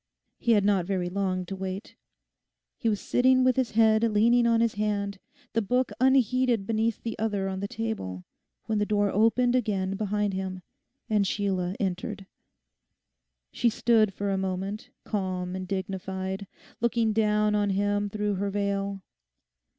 [0.39, 1.95] He had not very long to wait.
[2.75, 5.19] He was sitting with his head leaning on his hand,
[5.53, 8.23] the book unheeded beneath the other on the table,
[8.65, 10.63] when the door opened again behind him,
[11.07, 12.25] and Sheila entered.
[13.51, 16.47] She stood for a moment, calm and dignified,
[16.79, 19.03] looking down on him through her veil.